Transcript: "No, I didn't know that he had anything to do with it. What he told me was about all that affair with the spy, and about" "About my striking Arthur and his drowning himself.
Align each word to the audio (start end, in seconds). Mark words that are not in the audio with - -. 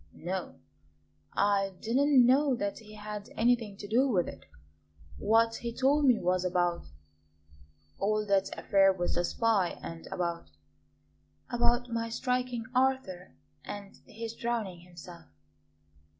"No, 0.15 0.55
I 1.35 1.75
didn't 1.79 2.25
know 2.25 2.55
that 2.55 2.79
he 2.79 2.95
had 2.95 3.29
anything 3.37 3.77
to 3.77 3.87
do 3.87 4.07
with 4.07 4.27
it. 4.27 4.45
What 5.19 5.57
he 5.57 5.71
told 5.71 6.05
me 6.05 6.17
was 6.19 6.43
about 6.43 6.87
all 7.99 8.25
that 8.25 8.49
affair 8.57 8.91
with 8.93 9.13
the 9.13 9.23
spy, 9.23 9.77
and 9.83 10.07
about" 10.07 10.49
"About 11.53 11.89
my 11.89 12.09
striking 12.09 12.65
Arthur 12.73 13.35
and 13.63 13.95
his 14.07 14.33
drowning 14.33 14.79
himself. 14.79 15.27